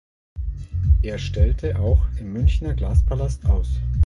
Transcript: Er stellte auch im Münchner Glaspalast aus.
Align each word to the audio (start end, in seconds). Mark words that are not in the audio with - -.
Er 1.03 1.19
stellte 1.19 1.77
auch 1.77 2.01
im 2.19 2.33
Münchner 2.33 2.73
Glaspalast 2.73 3.45
aus. 3.45 3.69